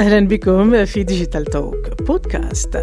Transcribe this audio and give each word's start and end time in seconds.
أهلا 0.00 0.28
بكم 0.28 0.84
في 0.84 1.02
Digital 1.02 1.44
Talk 1.44 2.02
بودكاست 2.02 2.76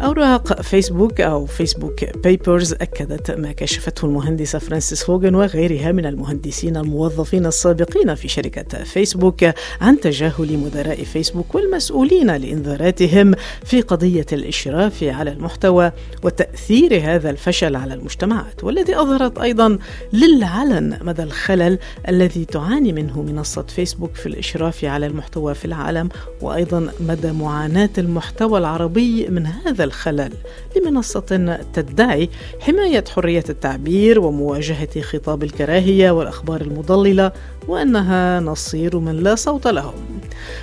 أوراق 0.00 0.62
فيسبوك 0.62 1.20
أو 1.20 1.46
Facebook 1.46 2.04
Papers 2.24 2.72
أكدت 2.72 3.30
ما 3.30 3.52
كشفته 3.52 4.06
المهندسة 4.06 4.58
فرانسيس 4.58 5.10
هوغن 5.10 5.34
وغيرها 5.34 5.92
من 5.92 6.06
المهندسين 6.06 6.76
الموظفين 6.76 7.46
السابقين 7.46 8.14
في 8.14 8.28
شركة 8.28 8.84
فيسبوك 8.84 9.44
عن 9.80 10.00
تجاهل 10.00 10.58
مدراء 10.58 11.04
فيسبوك 11.04 11.54
والمسؤولين 11.54 12.36
لإنذاراتهم 12.36 13.34
في 13.64 13.80
قضية 13.80 14.26
الإشراف 14.32 15.02
على 15.02 15.32
المحتوى 15.32 15.92
وتأثير 16.22 17.00
هذا 17.00 17.30
الفشل 17.30 17.76
على 17.76 17.94
المجتمعات 17.94 18.64
والذي 18.64 18.96
أظهرت 18.96 19.38
أيضا 19.38 19.78
للعلن 20.12 20.98
مدى 21.02 21.22
الخلل 21.22 21.78
الذي 22.08 22.44
تعاني 22.44 22.92
منه 22.92 23.22
منصة 23.22 23.62
فيسبوك 23.62 24.14
في 24.14 24.26
الإشراف 24.26 24.84
على 24.84 25.06
المحتوى 25.06 25.54
في 25.54 25.64
العالم 25.64 26.08
وأيضا 26.42 26.90
مدى 27.00 27.32
معاناة 27.32 27.90
المحتوى 27.98 28.58
العربي 28.58 29.26
من 29.28 29.46
هذا 29.46 29.87
الخلل. 29.88 30.32
لمنصة 30.76 31.58
تدعي 31.72 32.28
حماية 32.60 33.04
حرية 33.14 33.44
التعبير 33.48 34.20
ومواجهة 34.20 35.00
خطاب 35.00 35.42
الكراهية 35.42 36.10
والأخبار 36.10 36.60
المضللة 36.60 37.32
وأنها 37.68 38.40
نصير 38.40 38.98
من 38.98 39.16
لا 39.16 39.34
صوت 39.34 39.66
لهم. 39.66 40.17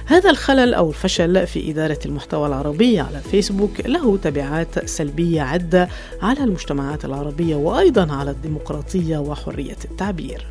هذا 0.06 0.30
الخلل 0.30 0.74
أو 0.74 0.90
الفشل 0.90 1.48
في 1.48 1.72
إدارة 1.72 2.00
المحتوى 2.06 2.48
العربي 2.48 3.00
على 3.00 3.22
فيسبوك 3.32 3.80
له 3.86 4.18
تبعات 4.18 4.90
سلبية 4.90 5.42
عدة 5.42 5.90
على 6.22 6.44
المجتمعات 6.44 7.06
العربية 7.06 7.56
وأيضا 7.56 8.14
على 8.14 8.32
الديمقراطية 8.32 9.18
وحرية 9.18 9.78
التعبير 9.86 10.46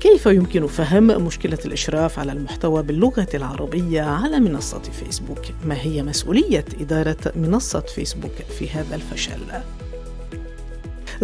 كيف 0.00 0.26
يمكن 0.26 0.66
فهم 0.66 1.06
مشكلة 1.06 1.58
الإشراف 1.64 2.18
على 2.18 2.32
المحتوى 2.32 2.82
باللغة 2.82 3.28
العربية 3.34 4.02
على 4.02 4.40
منصة 4.40 4.82
فيسبوك؟ 4.82 5.44
ما 5.64 5.76
هي 5.80 6.02
مسؤولية 6.02 6.64
إدارة 6.80 7.32
منصة 7.36 7.80
فيسبوك 7.80 8.32
في 8.58 8.70
هذا 8.70 8.94
الفشل؟ 8.94 9.40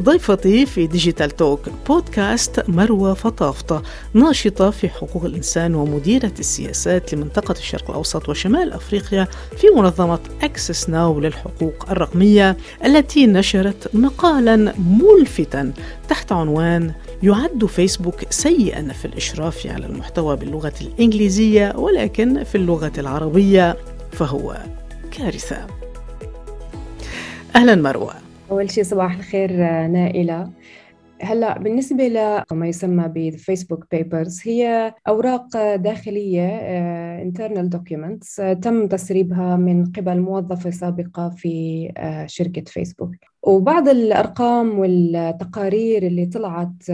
ضيفتي 0.01 0.67
في 0.67 0.87
Digital 0.87 1.31
Talk 1.31 1.61
بودكاست 1.89 2.65
مروة 2.69 3.15
فطافطة 3.15 3.83
ناشطة 4.15 4.71
في 4.71 4.89
حقوق 4.89 5.25
الإنسان 5.25 5.75
ومديرة 5.75 6.33
السياسات 6.39 7.15
لمنطقة 7.15 7.53
الشرق 7.53 7.91
الأوسط 7.91 8.29
وشمال 8.29 8.73
أفريقيا 8.73 9.29
في 9.57 9.67
منظمة 9.77 10.19
Access 10.43 10.91
Now 10.91 11.21
للحقوق 11.21 11.91
الرقمية 11.91 12.57
التي 12.85 13.27
نشرت 13.27 13.95
مقالا 13.95 14.75
ملفتا 14.79 15.73
تحت 16.09 16.33
عنوان 16.33 16.93
يعد 17.23 17.65
فيسبوك 17.65 18.25
سيئا 18.31 18.93
في 18.93 19.05
الإشراف 19.05 19.67
على 19.67 19.87
المحتوى 19.87 20.37
باللغة 20.37 20.73
الإنجليزية 20.81 21.73
ولكن 21.77 22.45
في 22.45 22.55
اللغة 22.55 22.93
العربية 22.99 23.77
فهو 24.13 24.57
كارثة. 25.11 25.67
أهلا 27.57 27.75
مروة. 27.75 28.22
أول 28.53 28.71
شيء 28.71 28.85
صباح 28.85 29.15
الخير 29.15 29.53
نائلة. 29.87 30.53
هلأ 31.23 31.59
بالنسبة 31.59 32.09
لما 32.53 32.67
يسمى 32.69 33.05
بفيسبوك 33.09 33.87
بيبرز 33.91 34.41
هي 34.45 34.95
أوراق 35.09 35.75
داخلية 35.75 36.49
internal 37.25 37.69
documents 37.77 38.61
تم 38.63 38.87
تسريبها 38.87 39.57
من 39.57 39.85
قبل 39.85 40.21
موظفة 40.21 40.71
سابقة 40.71 41.29
في 41.31 41.89
شركة 42.27 42.65
فيسبوك 42.65 43.32
وبعض 43.43 43.89
الأرقام 43.89 44.79
والتقارير 44.79 46.03
اللي 46.03 46.27
طلعت 46.27 46.91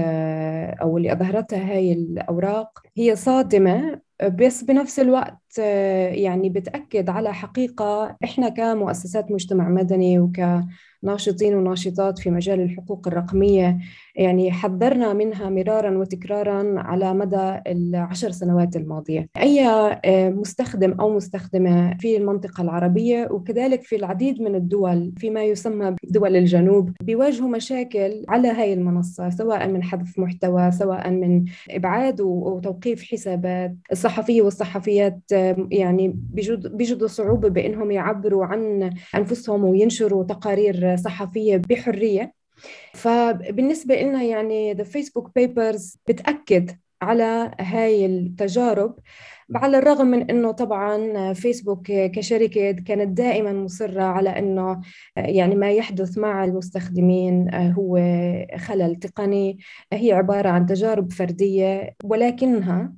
أو 0.83 0.97
اللي 0.97 1.13
أظهرتها 1.13 1.71
هاي 1.73 1.93
الأوراق 1.93 2.79
هي 2.97 3.17
صادمة 3.17 4.01
بس 4.25 4.65
بنفس 4.65 5.01
الوقت 5.01 5.59
يعني 6.13 6.49
بتأكد 6.49 7.09
على 7.11 7.35
حقيقة 7.35 8.17
إحنا 8.25 8.49
كمؤسسات 8.49 9.33
مجتمع 9.33 9.69
مدني 9.69 10.19
وكناشطين 10.19 11.55
وناشطات 11.55 12.19
في 12.19 12.31
مجال 12.31 12.61
الحقوق 12.61 13.09
الرقمية 13.09 13.79
يعني 14.17 14.53
حذرنا 14.53 15.13
منها 15.13 15.51
مرارا 15.51 15.99
وتكرارا 15.99 16.81
على 16.81 17.15
مدى 17.15 17.61
العشر 17.67 18.31
سنوات 18.31 18.77
الماضية. 18.77 19.29
أي 19.37 19.67
مستخدم 20.31 20.93
أو 21.01 21.17
مستخدمة 21.17 21.97
في 22.01 22.17
المنطقة 22.17 22.63
العربية 22.63 23.29
وكذلك 23.31 23.83
في 23.83 23.97
العديد 23.97 24.43
من 24.43 24.55
الدول 24.55 25.13
فيما 25.19 25.45
يسمى 25.45 25.97
دول 26.05 26.37
الجنوب 26.39 26.93
بيواجهوا 27.03 27.49
مشاكل 27.49 28.25
على 28.29 28.49
هاي 28.49 28.73
المنصة 28.73 29.31
سواء 29.31 29.69
من 29.69 29.83
حذف 29.83 30.19
محتوى 30.19 30.71
سواء 30.71 31.11
من 31.11 31.45
إبعاد 31.71 32.21
وتوقيف 32.21 33.03
حسابات. 33.03 33.75
الصحفية 33.93 34.43
والصحفيات 34.43 35.21
يعني 35.71 36.15
بيجدوا 36.73 37.09
صعوبة 37.09 37.49
بأنهم 37.49 37.91
يعبروا 37.91 38.45
عن 38.45 38.91
أنفسهم 39.15 39.65
وينشروا 39.65 40.25
تقارير 40.25 40.97
صحفية 40.97 41.57
بحرية. 41.57 42.33
فبالنسبة 42.95 44.03
لنا 44.03 44.23
يعني 44.23 44.75
The 44.75 44.87
Facebook 44.87 45.27
Papers 45.39 45.97
بتأكد 46.09 46.71
على 47.03 47.51
هاي 47.61 48.07
التجارب 48.07 48.95
على 49.55 49.79
الرغم 49.79 50.07
من 50.07 50.31
إنه 50.31 50.51
طبعا 50.53 51.33
فيسبوك 51.33 51.87
كشركة 51.93 52.73
كانت 52.73 53.19
دائما 53.19 53.53
مصرة 53.53 54.03
على 54.03 54.31
إنه 54.39 54.81
يعني 55.17 55.55
ما 55.55 55.71
يحدث 55.71 56.19
مع 56.19 56.45
المستخدمين 56.45 57.55
هو 57.55 57.99
خلل 58.57 58.97
تقني 58.97 59.59
هي 59.93 60.13
عبارة 60.13 60.49
عن 60.49 60.67
تجارب 60.67 61.13
فردية 61.13 61.95
ولكنها 62.05 62.93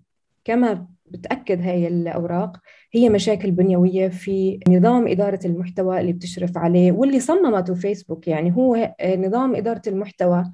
كما 0.45 0.87
بتأكد 1.07 1.61
هاي 1.63 1.87
الأوراق 1.87 2.57
هي 2.93 3.09
مشاكل 3.09 3.51
بنيوية 3.51 4.09
في 4.09 4.61
نظام 4.69 5.09
إدارة 5.09 5.41
المحتوى 5.45 6.01
اللي 6.01 6.13
بتشرف 6.13 6.59
عليه 6.59 6.93
واللي 6.93 7.21
صممته 7.21 7.75
فيسبوك. 7.75 8.29
يعني 8.29 8.57
هو 8.57 8.95
نظام 9.05 9.55
إدارة 9.57 9.83
المحتوى 9.87 10.45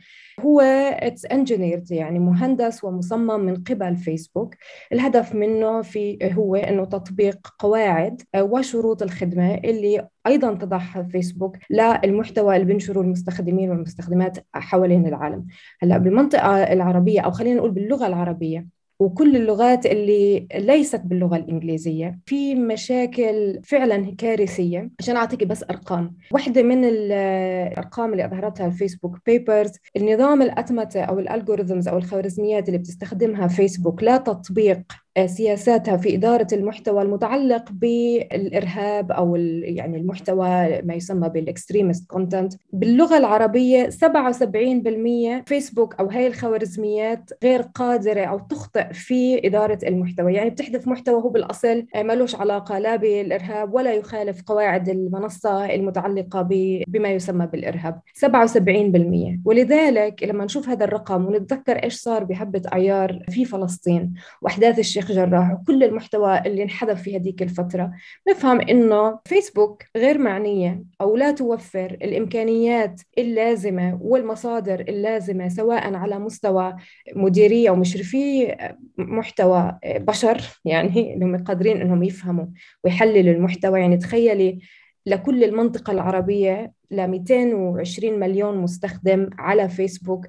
هو 0.40 0.60
it's 0.60 1.26
engineered 1.26 1.90
يعني 1.90 2.18
مهندس 2.18 2.84
ومصمم 2.84 3.40
من 3.40 3.56
قبل 3.56 3.96
فيسبوك 3.96 4.54
الهدف 4.92 5.34
منه 5.34 5.82
في 5.82 6.18
هو 6.22 6.56
إنه 6.56 6.84
تطبيق 6.84 7.54
قواعد 7.58 8.22
وشروط 8.36 9.02
الخدمة 9.02 9.54
اللي 9.54 10.08
أيضا 10.26 10.54
تضعها 10.54 11.02
فيسبوك 11.02 11.56
للمحتوى 11.70 12.56
اللي 12.56 12.66
بينشره 12.66 13.00
المستخدمين 13.00 13.70
والمستخدمات 13.70 14.38
حوالين 14.54 15.06
العالم. 15.06 15.46
هلأ 15.82 15.98
بالمنطقة 15.98 16.72
العربية 16.72 17.20
أو 17.20 17.30
خلينا 17.30 17.56
نقول 17.56 17.70
باللغة 17.70 18.06
العربية 18.06 18.75
وكل 18.98 19.36
اللغات 19.36 19.86
اللي 19.86 20.48
ليست 20.54 21.00
باللغة 21.04 21.36
الإنجليزية. 21.36 22.18
في 22.26 22.54
مشاكل 22.54 23.60
فعلا 23.64 24.14
كارثية. 24.18 24.90
عشان 25.00 25.16
أعطيك 25.16 25.44
بس 25.44 25.64
أرقام. 25.70 26.16
واحدة 26.32 26.62
من 26.62 26.84
الأرقام 26.84 28.12
اللي 28.12 28.24
أظهرتها 28.24 28.66
ال 28.66 28.72
Facebook 28.72 29.18
Papers 29.26 29.72
النظام 29.96 30.42
الأتمتة 30.42 31.00
أو 31.00 31.18
ال 31.18 31.25
algorithms 31.25 31.88
أو 31.88 31.96
الخوارزميات 31.98 32.68
اللي 32.68 32.78
بتستخدمها 32.78 33.48
فيسبوك 33.48 34.02
لا 34.02 34.16
تطبيق 34.16 34.82
سياساتها 35.24 35.96
في 35.96 36.14
إدارة 36.14 36.46
المحتوى 36.52 37.02
المتعلق 37.02 37.72
بالإرهاب 37.72 39.12
أو 39.12 39.36
يعني 39.36 39.96
المحتوى 39.96 40.82
ما 40.82 40.94
يسمى 40.94 41.28
بال 41.28 41.43
extremist 41.43 42.10
content 42.10 42.54
باللغة 42.72 43.18
العربية 43.18 43.90
77% 43.90 45.44
فيسبوك 45.46 45.94
أو 45.94 46.06
هاي 46.06 46.26
الخوارزميات 46.26 47.30
غير 47.42 47.62
قادرة 47.62 48.24
أو 48.24 48.38
تخطئ 48.38 48.92
في 48.92 49.46
إدارة 49.46 49.78
المحتوى. 49.86 50.34
يعني 50.34 50.50
بتحذف 50.50 50.88
محتوى 50.88 51.22
هو 51.22 51.28
بالأصل 51.28 51.86
ملوش 51.96 52.34
علاقة 52.34 52.78
لا 52.78 52.96
بالإرهاب 52.96 53.74
ولا 53.74 53.92
يخالف 53.92 54.42
قواعد 54.42 54.88
المنصة 54.88 55.74
المتعلقة 55.74 56.42
بما 56.88 57.08
يسمى 57.08 57.46
بالإرهاب. 57.46 58.00
77% 58.14 59.40
ولذلك 59.44 60.22
لما 60.22 60.44
نشوف 60.44 60.68
هذا 60.68 60.84
الرقم 60.84 61.26
ونتذكر 61.26 61.76
إيش 61.84 61.94
صار 61.94 62.24
بحبة 62.24 62.62
عيار 62.72 63.24
في 63.30 63.44
فلسطين 63.44 64.14
وأحداث 64.42 64.78
الشيخ 64.78 65.05
جراح 65.12 65.52
وكل 65.52 65.82
المحتوى 65.82 66.38
اللي 66.38 66.62
انحذف 66.62 67.02
في 67.02 67.16
هذيك 67.16 67.42
الفترة. 67.42 67.92
نفهم 68.28 68.60
إنه 68.60 69.18
فيسبوك 69.24 69.82
غير 69.96 70.18
معنية 70.18 70.82
أو 71.00 71.16
لا 71.16 71.30
توفر 71.30 71.90
الإمكانيات 72.02 73.00
اللازمة 73.18 73.98
والمصادر 74.02 74.80
اللازمة 74.80 75.48
سواء 75.48 75.94
على 75.94 76.18
مستوى 76.18 76.76
مديرية 77.16 77.68
أو 77.68 77.76
مشرفي 77.76 78.56
محتوى 78.98 79.78
بشر 79.86 80.40
يعني 80.64 81.14
إنهم 81.14 81.44
قادرين 81.44 81.80
إنهم 81.80 82.02
يفهموا 82.02 82.46
ويحللوا 82.84 83.34
المحتوى. 83.34 83.80
يعني 83.80 83.96
تخيلي 83.96 84.58
لكل 85.06 85.44
المنطقة 85.44 85.90
العربية 85.90 86.72
ل 86.90 87.08
220 87.08 88.18
مليون 88.18 88.58
مستخدم 88.58 89.30
على 89.38 89.68
فيسبوك. 89.68 90.26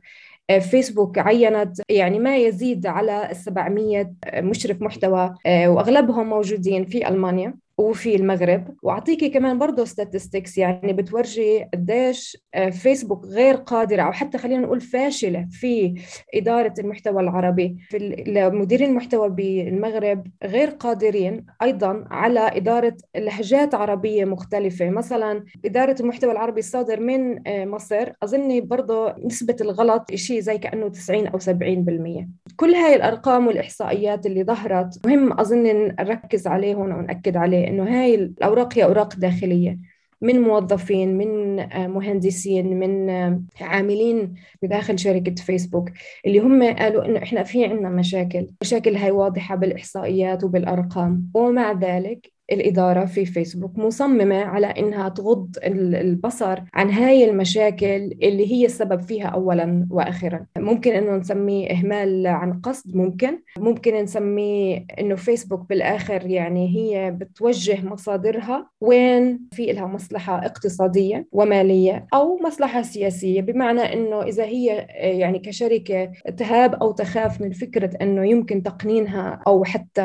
فيسبوك 0.59 1.17
عينت. 1.19 1.81
يعني 1.89 2.19
ما 2.19 2.37
يزيد 2.37 2.85
على 2.85 3.29
700 3.33 4.13
مشرف 4.33 4.81
محتوى 4.81 5.35
وأغلبهم 5.47 6.29
موجودين 6.29 6.85
في 6.85 7.07
ألمانيا. 7.07 7.66
وفي 7.77 8.15
المغرب. 8.15 8.75
واعطيكي 8.83 9.29
كمان 9.29 9.57
برضه 9.57 9.85
statistics 9.85 10.57
يعني 10.57 10.93
بتورجي 10.93 11.63
قديش 11.73 12.37
آه، 12.53 12.69
فيسبوك 12.69 13.25
غير 13.25 13.55
قادرة 13.55 14.01
أو 14.01 14.11
حتى 14.11 14.37
خلينا 14.37 14.61
نقول 14.61 14.81
فاشلة 14.81 15.47
في 15.51 16.01
إدارة 16.35 16.73
المحتوى 16.79 17.21
العربي. 17.21 17.77
في 17.89 18.23
مديرين 18.53 18.89
المحتوى 18.89 19.29
بالمغرب 19.29 20.27
غير 20.43 20.69
قادرين 20.69 21.45
أيضا 21.61 22.05
على 22.11 22.39
إدارة 22.39 22.97
لهجات 23.15 23.75
عربية 23.75 24.25
مختلفة. 24.25 24.89
مثلا 24.89 25.43
إدارة 25.65 25.95
المحتوى 25.99 26.31
العربي 26.31 26.59
الصادر 26.59 26.99
من 26.99 27.47
آه، 27.47 27.65
مصر 27.65 28.11
اظني 28.23 28.61
برضه 28.61 29.15
نسبة 29.25 29.55
الغلط 29.61 30.11
شيء 30.15 30.39
زي 30.39 30.57
كأنه 30.57 30.89
90 30.89 31.27
أو 31.27 31.39
70% 31.39 32.27
كل 32.55 32.73
هاي 32.73 32.95
الأرقام 32.95 33.47
والإحصائيات 33.47 34.25
اللي 34.25 34.43
ظهرت 34.43 35.05
مهم 35.05 35.39
أظن 35.39 35.63
نركز 35.99 36.47
عليه 36.47 36.75
هون 36.75 36.91
ونأكد 36.91 37.37
عليه 37.37 37.66
انه 37.67 38.01
هاي 38.01 38.15
الأوراق 38.15 38.77
هي 38.77 38.83
أوراق 38.83 39.15
داخلية 39.15 39.79
من 40.21 40.41
موظفين 40.41 41.17
من 41.17 41.59
آه، 41.59 41.87
مهندسين 41.87 42.79
من 42.79 43.09
آه، 43.09 43.41
عاملين 43.61 44.33
بداخل 44.61 44.99
شركة 44.99 45.35
فيسبوك. 45.35 45.89
اللي 46.25 46.39
هم 46.39 46.63
قالوا 46.63 47.05
إنه 47.05 47.23
إحنا 47.23 47.43
في 47.43 47.65
عنا 47.65 47.89
مشاكل 47.89 48.47
مشاكل 48.61 48.95
هاي 48.95 49.11
واضحة 49.11 49.55
بالإحصائيات 49.55 50.43
وبالأرقام. 50.43 51.31
ومع 51.33 51.71
ذلك 51.71 52.36
الإدارة 52.51 53.05
في 53.05 53.25
فيسبوك 53.25 53.77
مصممة 53.77 54.35
على 54.35 54.67
إنها 54.67 55.09
تغض 55.09 55.49
البصر 55.63 56.59
عن 56.73 56.89
هاي 56.89 57.29
المشاكل 57.29 58.11
اللي 58.23 58.51
هي 58.51 58.65
السبب 58.65 59.01
فيها 59.01 59.27
أولا 59.27 59.87
وآخرا 59.91 60.45
ممكن 60.57 60.91
إنه 60.91 61.15
نسميه 61.15 61.71
إهمال 61.71 62.27
عن 62.27 62.53
قصد 62.61 62.95
ممكن. 62.95 63.39
ممكن 63.59 63.95
نسميه 63.95 64.85
إنه 64.99 65.15
فيسبوك 65.15 65.69
بالآخر 65.69 66.25
يعني 66.25 66.75
هي 66.77 67.11
بتوجه 67.11 67.85
مصادرها 67.85 68.69
وين 68.81 69.39
في 69.51 69.65
لها 69.65 69.87
مصلحة 69.87 70.45
اقتصادية 70.45 71.27
ومالية 71.31 72.07
أو 72.13 72.39
مصلحة 72.43 72.81
سياسية. 72.81 73.41
بمعنى 73.41 73.81
إنه 73.93 74.21
إذا 74.23 74.43
هي 74.43 74.87
يعني 75.19 75.39
كشركة 75.39 76.11
تهاب 76.37 76.73
أو 76.75 76.91
تخاف 76.91 77.41
من 77.41 77.51
فكرة 77.51 77.97
إنه 78.01 78.25
يمكن 78.29 78.63
تقنينها 78.63 79.39
أو 79.47 79.63
حتى 79.63 80.01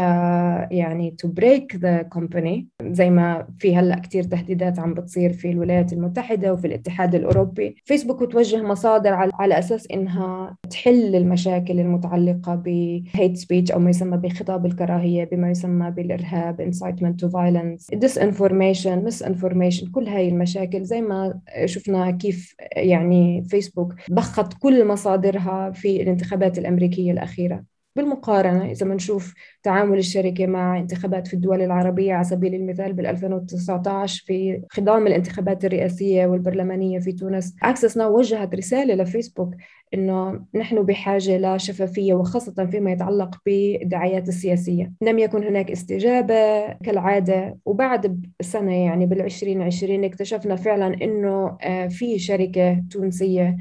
يعني 0.70 1.16
to 1.24 1.28
break 1.28 1.76
the 1.78 2.04
company 2.32 2.68
زي 2.82 3.10
ما 3.10 3.46
في 3.58 3.76
هلأ 3.76 3.98
كثير 3.98 4.22
تهديدات 4.22 4.78
عم 4.78 4.94
بتصير 4.94 5.32
في 5.32 5.50
الولايات 5.50 5.92
المتحدة 5.92 6.52
وفي 6.52 6.66
الاتحاد 6.66 7.14
الأوروبي. 7.14 7.76
فيسبوك 7.84 8.22
بتوجه 8.22 8.62
مصادر 8.62 9.12
على 9.12 9.58
أساس 9.58 9.90
إنها 9.90 10.56
تحل 10.70 11.16
المشاكل 11.16 11.80
المتعلقة 11.80 12.54
ب 12.54 12.71
hate 12.71 13.36
speech 13.36 13.72
أو 13.72 13.78
ما 13.78 13.90
يسمى 13.90 14.16
بخطاب 14.16 14.66
الكراهية 14.66 15.24
بما 15.24 15.50
يسمى 15.50 15.90
بالإرهاب 15.90 16.70
incitement 16.70 17.24
to 17.24 17.28
violence 17.30 17.98
disinformation 17.98 19.10
misinformation 19.10 19.90
كل 19.90 20.08
هاي 20.08 20.28
المشاكل. 20.28 20.84
زي 20.84 21.00
ما 21.00 21.40
شفنا 21.64 22.10
كيف 22.10 22.54
يعني 22.76 23.44
فيسبوك 23.48 23.94
ضخت 24.12 24.54
كل 24.58 24.86
مصادرها 24.86 25.70
في 25.70 26.02
الانتخابات 26.02 26.58
الأمريكية 26.58 27.12
الأخيرة. 27.12 27.71
بالمقارنة 27.96 28.70
إذا 28.70 28.86
بنشوف 28.86 29.34
تعامل 29.62 29.98
الشركة 29.98 30.46
مع 30.46 30.78
انتخابات 30.78 31.26
في 31.26 31.34
الدول 31.34 31.62
العربية 31.62 32.14
على 32.14 32.24
سبيل 32.24 32.54
المثال 32.54 32.92
بال 32.92 33.06
2019 33.06 34.24
في 34.26 34.62
خضام 34.70 35.06
الانتخابات 35.06 35.64
الرئاسية 35.64 36.26
والبرلمانية 36.26 36.98
في 36.98 37.12
تونس 37.12 37.54
أكسس 37.62 37.96
ناو 37.96 38.18
وجهت 38.18 38.54
رسالة 38.54 38.94
لفيسبوك 38.94 39.54
إنه 39.94 40.44
نحن 40.54 40.82
بحاجة 40.82 41.38
لشفافية 41.38 42.14
وخاصة 42.14 42.66
فيما 42.66 42.92
يتعلق 42.92 43.36
بالدعايات 43.46 44.28
السياسية. 44.28 44.92
لم 45.02 45.18
يكن 45.18 45.44
هناك 45.44 45.70
استجابة 45.70 46.72
كالعادة 46.72 47.58
وبعد 47.64 48.26
سنة 48.40 48.74
يعني 48.84 49.06
بال 49.06 49.20
2020 49.20 50.04
اكتشفنا 50.04 50.56
فعلا 50.56 50.86
إنه 51.02 51.56
آه، 51.62 51.88
في 51.88 52.18
شركة 52.18 52.84
تونسية 52.90 53.56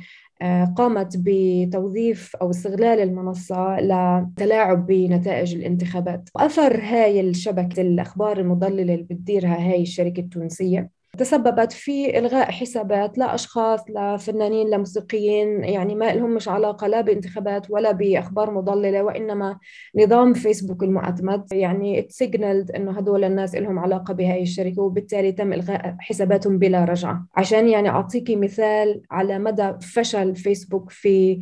قامت 0.77 1.13
بتوظيف 1.17 2.35
أو 2.35 2.49
استغلال 2.49 2.99
المنصة 2.99 3.77
لتلاعب 3.79 4.85
بنتائج 4.85 5.55
الانتخابات. 5.55 6.29
وأثر 6.35 6.81
هاي 6.81 7.21
الشبكة 7.21 7.81
الأخبار 7.81 8.39
المضللة 8.39 8.81
اللي 8.93 9.03
بتديرها 9.03 9.71
هاي 9.71 9.81
الشركة 9.81 10.19
التونسية 10.19 11.00
تسببت 11.17 11.71
في 11.71 12.19
إلغاء 12.19 12.51
حسابات 12.51 13.17
لأشخاص 13.17 13.79
لفنانين 13.89 14.69
لموسيقيين 14.69 15.63
يعني 15.63 15.95
ما 15.95 16.13
لهم 16.13 16.35
مش 16.35 16.47
علاقة 16.47 16.87
لا 16.87 17.01
بانتخابات 17.01 17.71
ولا 17.71 17.91
بأخبار 17.91 18.51
مضللة 18.51 19.03
وإنما 19.03 19.59
نظام 19.95 20.33
فيسبوك 20.33 20.83
المعتمد. 20.83 21.53
يعني 21.53 22.07
سيجنالد 22.09 22.71
إنه 22.71 22.91
هدول 22.91 23.23
الناس 23.23 23.55
لهم 23.55 23.79
علاقة 23.79 24.13
بهاي 24.13 24.41
الشركة 24.41 24.81
وبالتالي 24.81 25.31
تم 25.31 25.53
إلغاء 25.53 25.95
حساباتهم 25.99 26.57
بلا 26.57 26.85
رجعة. 26.85 27.27
عشان 27.35 27.67
يعني 27.67 27.89
أعطيكي 27.89 28.35
مثال 28.35 29.01
على 29.11 29.39
مدى 29.39 29.73
فشل 29.81 30.35
فيسبوك 30.35 30.89
في 30.89 31.39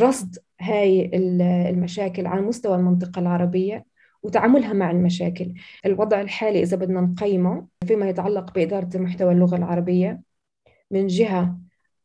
رصد 0.00 0.38
هاي 0.60 1.10
المشاكل 1.70 2.26
على 2.26 2.40
مستوى 2.40 2.76
المنطقة 2.76 3.18
العربية. 3.18 3.91
وتعاملها 4.22 4.72
مع 4.72 4.90
المشاكل. 4.90 5.54
الوضع 5.86 6.20
الحالي 6.20 6.62
إذا 6.62 6.76
بدنا 6.76 7.00
نقيمه 7.00 7.66
فيما 7.86 8.08
يتعلق 8.08 8.54
بإدارة 8.54 8.88
المحتوى 8.94 9.32
اللغة 9.32 9.56
العربية 9.56 10.20
من 10.90 11.06
جهة 11.06 11.58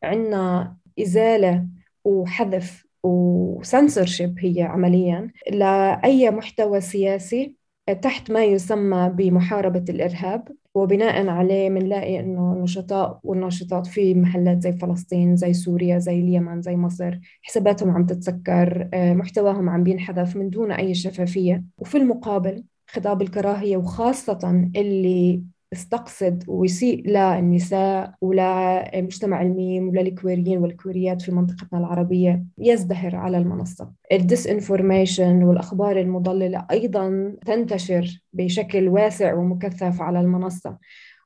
عندنا 0.03 0.77
إزالة 0.99 1.67
وحذف 2.03 2.85
وسنسورشيب 3.03 4.35
هي 4.39 4.61
عمليا. 4.61 5.31
لأي 5.51 6.31
محتوى 6.31 6.81
سياسي 6.81 7.55
تحت 8.01 8.31
ما 8.31 8.43
يسمى 8.43 9.11
بمحاربة 9.13 9.85
الإرهاب. 9.89 10.47
وبناء 10.77 11.27
عليه 11.27 11.69
بنلاقي 11.69 12.19
إنه 12.19 12.53
النشطاء 12.53 13.19
والناشطات 13.23 13.87
في 13.87 14.13
محلات 14.15 14.61
زي 14.63 14.71
فلسطين 14.71 15.35
زي 15.35 15.53
سوريا 15.53 15.99
زي 15.99 16.19
اليمن 16.19 16.61
زي 16.61 16.75
مصر 16.75 17.19
حساباتهم 17.41 17.89
عم 17.89 18.05
تتسكر 18.05 18.89
آه، 18.93 19.13
محتواهم 19.13 19.69
عم 19.69 19.83
بينحذف 19.83 20.35
من 20.35 20.49
دون 20.49 20.71
أي 20.71 20.93
شفافية. 20.95 21.63
وفي 21.77 21.97
المقابل 21.97 22.63
خطاب 22.87 23.21
الكراهية 23.21 23.77
وخاصة 23.77 24.69
اللي 24.75 25.43
استقصد 25.73 26.43
ويسيء 26.47 27.07
للنساء 27.07 28.13
ولمجتمع 28.21 29.41
الميم 29.41 29.89
وللكويريين 29.89 30.57
والكويريات 30.57 31.21
في 31.21 31.31
منطقتنا 31.31 31.79
العربية. 31.79 32.43
يزدهر 32.57 33.15
على 33.15 33.37
المنصة. 33.37 33.91
ال 34.11 34.47
disinformation 34.47 35.43
والأخبار 35.43 35.99
المضللة 35.99 36.65
أيضا 36.71 37.33
تنتشر 37.45 38.21
بشكل 38.33 38.87
واسع 38.87 39.33
ومكثف 39.33 40.01
على 40.01 40.19
المنصة. 40.19 40.77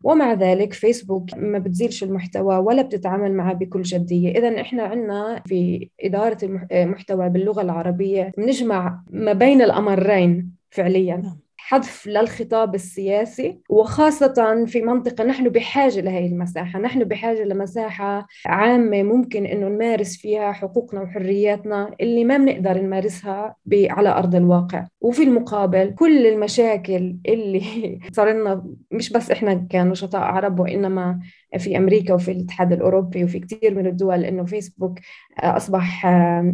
ومع 0.03 0.33
ذلك 0.33 0.73
فيسبوك 0.73 1.33
ما 1.37 1.59
بتزيلش 1.59 2.03
المحتوى 2.03 2.57
ولا 2.57 2.81
بتتعامل 2.81 3.33
معه 3.33 3.53
بكل 3.53 3.81
جدية. 3.81 4.31
إذا 4.31 4.61
إحنا 4.61 4.83
عندنا 4.83 5.41
في 5.45 5.89
إدارة 6.01 6.37
المحتوى 6.71 7.29
باللغة 7.29 7.61
العربية 7.61 8.31
بنجمع 8.37 9.03
ما 9.09 9.33
بين 9.33 9.61
الأمرين 9.61 10.51
فعليا. 10.69 11.15
نعم. 11.17 11.37
حذف 11.71 12.07
للخطاب 12.07 12.75
السياسي 12.75 13.59
وخاصة 13.69 14.65
في 14.67 14.81
منطقة 14.81 15.23
نحن 15.23 15.49
بحاجة 15.49 16.01
لهي 16.01 16.25
المساحة. 16.27 16.79
نحن 16.79 17.03
بحاجة 17.03 17.43
لمساحة 17.43 18.27
عامة 18.45 19.03
ممكن 19.03 19.45
أنه 19.45 19.67
نمارس 19.67 20.17
فيها 20.17 20.51
حقوقنا 20.51 21.01
وحرياتنا 21.01 21.95
اللي 22.01 22.23
ما 22.23 22.37
بنقدر 22.37 22.81
نمارسها 22.81 23.55
على 23.73 24.09
أرض 24.09 24.35
الواقع. 24.35 24.87
وفي 25.01 25.23
المقابل 25.23 25.95
كل 25.99 26.27
المشاكل 26.27 27.17
اللي 27.27 27.61
صار 28.15 28.31
لنا 28.31 28.65
مش 28.91 29.11
بس 29.11 29.31
إحنا 29.31 29.67
كنشطاء 29.71 30.21
عرب 30.21 30.59
وإنما 30.59 31.19
في 31.57 31.77
أمريكا 31.77 32.13
وفي 32.13 32.31
الاتحاد 32.31 32.73
الأوروبي 32.73 33.23
وفي 33.23 33.39
كثير 33.39 33.75
من 33.75 33.87
الدول 33.87 34.25
إنه 34.25 34.43
فيسبوك 34.45 34.99
أصبح 35.39 36.07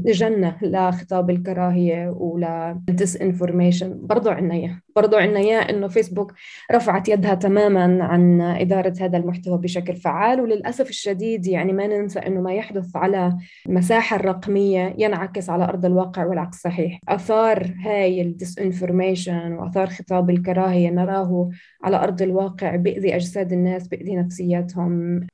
جنة 0.05 0.57
لخطاب 0.61 1.29
الكراهية 1.29 2.09
ولل 2.09 3.17
disinformation 3.17 4.07
برضه 4.07 4.31
عنا 4.31 4.53
اياه 4.53 4.81
برضه 4.97 5.17
عنا 5.19 5.39
اياه 5.39 5.59
إنه 5.59 5.87
فيسبوك 5.87 6.33
رفعت 6.71 7.09
يدها 7.09 7.33
تماما 7.33 8.03
عن 8.03 8.41
إدارة 8.41 8.93
هذا 9.01 9.17
المحتوى 9.17 9.57
بشكل 9.57 9.95
فعال. 9.95 10.41
وللأسف 10.41 10.89
الشديد 10.89 11.47
يعني 11.47 11.73
ما 11.73 11.87
ننسى 11.87 12.19
إنه 12.19 12.41
ما 12.41 12.53
يحدث 12.53 12.95
على 12.95 13.37
المساحه 13.67 14.15
الرقميه 14.15 14.95
ينعكس 14.97 15.49
على 15.49 15.63
أرض 15.63 15.85
الواقع 15.85 16.25
والعكس 16.25 16.61
صحيح. 16.61 16.99
آثار 17.07 17.73
هاي 17.85 18.21
ال 18.21 18.59
disinformation 18.59 19.53
وآثار 19.53 19.87
خطاب 19.87 20.29
الكراهية 20.29 20.89
نراه 20.89 21.49
على 21.83 21.97
أرض 21.97 22.21
الواقع 22.21 22.75
بيأذي 22.75 23.15
أجساد 23.15 23.53
الناس 23.53 23.87
بيأذي 23.87 24.15
نفسياتهم. 24.15 24.86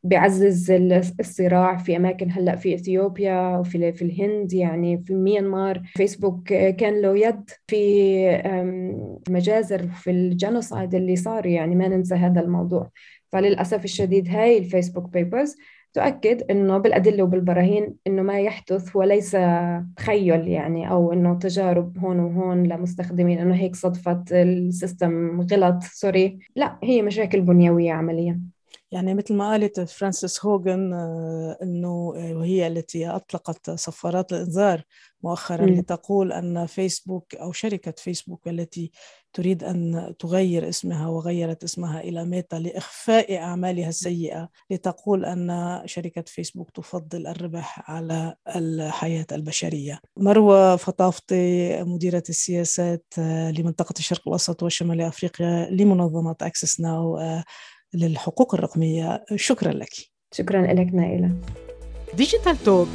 بيعزز 0.03 0.71
الصراع 1.19 1.77
في 1.77 1.97
أماكن 1.97 2.31
هلأ 2.31 2.55
في 2.55 2.75
إثيوبيا 2.75 3.57
وفي 3.57 3.93
في 3.93 4.01
الهند 4.01 4.53
يعني 4.53 5.03
في 5.05 5.13
ميانمار. 5.13 5.81
فيسبوك 5.95 6.47
كان 6.53 7.01
له 7.01 7.17
يد 7.17 7.49
في 7.67 9.21
مجازر 9.29 9.87
في 9.87 10.11
ال 10.11 10.21
genocide 10.21 10.95
اللي 10.95 11.15
صار 11.15 11.45
يعني 11.45 11.75
ما 11.75 11.87
ننسى 11.87 12.15
هذا 12.15 12.41
الموضوع. 12.41 12.89
فللأسف 13.31 13.83
الشديد 13.83 14.27
هاي 14.29 14.57
ال 14.57 14.63
Facebook 14.63 15.09
Papers 15.09 15.55
تؤكد 15.93 16.43
إنه 16.51 16.77
بالأدلة 16.77 17.23
وبالبراهين 17.23 17.95
إنه 18.07 18.21
ما 18.21 18.39
يحدث 18.39 18.95
وليس 18.95 19.37
تخيل 19.97 20.47
يعني 20.47 20.91
أو 20.91 21.13
إنه 21.13 21.37
تجارب 21.39 21.97
هون 21.97 22.19
وهون 22.19 22.63
لمستخدمين 22.63 23.39
إنه 23.39 23.55
هيك 23.55 23.75
صدفت 23.75 24.31
ال 24.31 24.47
system 24.47 25.41
غلط 25.41 25.83
sorry 25.83 26.39
لا 26.55 26.79
هي 26.83 27.01
مشاكل 27.01 27.41
بنيوية 27.41 27.91
عمليا. 27.91 28.52
يعني 28.93 29.13
مثل 29.13 29.33
ما 29.33 29.49
قالت 29.51 29.79
فرانسيس 29.79 30.45
هوغن 30.45 30.93
آه، 30.93 31.57
إنه 31.63 32.13
آه، 32.17 32.33
وهي 32.33 32.67
التي 32.67 33.07
أطلقت 33.07 33.71
صفارات 33.71 34.33
الإنذار 34.33 34.83
مؤخرا 35.23 35.65
م. 35.65 35.69
لتقول 35.69 36.31
أن 36.33 36.65
فيسبوك 36.65 37.35
أو 37.35 37.51
شركة 37.51 37.93
فيسبوك 37.97 38.47
التي 38.47 38.91
تريد 39.33 39.63
أن 39.63 40.13
تغير 40.19 40.69
اسمها 40.69 41.07
وغيرت 41.07 41.63
اسمها 41.63 42.01
إلى 42.01 42.25
ميتا 42.25 42.55
لإخفاء 42.55 43.37
أعمالها 43.37 43.89
السيئة 43.89 44.49
لتقول 44.69 45.25
أن 45.25 45.81
شركة 45.85 46.23
فيسبوك 46.27 46.69
تفضل 46.71 47.27
الربح 47.27 47.91
على 47.91 48.35
الحياة 48.55 49.27
البشرية. 49.31 49.99
مروة 50.17 50.75
فطافطي 50.75 51.83
مديرة 51.83 52.23
السياسات 52.29 53.05
آه، 53.19 53.51
لمنطقة 53.51 53.93
الشرق 53.99 54.21
الأوسط 54.27 54.63
وشمال 54.63 55.01
أفريقيا 55.01 55.69
لمنظمة 55.71 56.35
Access 56.41 56.81
Now 56.81 57.19
للحقوق 57.93 58.55
الرقمية. 58.55 59.25
شكرا 59.35 59.71
لك. 59.71 60.13
شكرا 60.33 60.61
لك 60.61 60.93
نائلة 60.93 61.31
Digital 62.13 62.57
Talk 62.63 62.87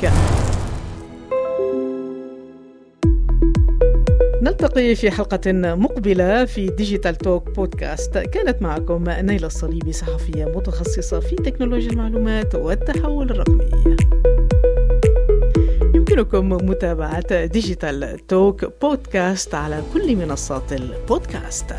نلتقي 4.43 4.95
في 4.95 5.11
حلقة 5.11 5.53
مقبلة 5.53 6.45
في 6.45 6.67
Digital 6.67 7.17
Talk 7.17 7.51
بودكاست 7.51 8.19
كانت 8.19 8.63
معكم 8.63 9.05
نايلة 9.09 9.47
الصليبي 9.47 9.93
صحفية 9.93 10.45
متخصصة 10.45 11.21
في 11.21 11.37
تكنولوجيا 11.37 11.91
المعلومات 11.91 12.55
والتحول 12.55 13.31
الرقمي. 13.31 13.97
يمكنكم 15.95 16.49
متابعة 16.49 17.45
Digital 17.45 18.27
Talk 18.27 18.81
بودكاست 18.83 19.55
على 19.55 19.83
كل 19.95 20.17
منصات 20.17 20.73
البودكاست. 20.73 21.75